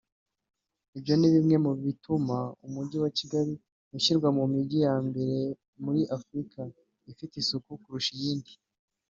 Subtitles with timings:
[0.97, 1.55] Ibyo ni bimwe
[1.85, 3.53] bituma Umujyi wa Kigali
[3.95, 5.37] ushyirwa ku mijyi ya mbere
[5.83, 6.59] muri Afurika
[7.11, 8.51] ifite isuku kurusha iyindi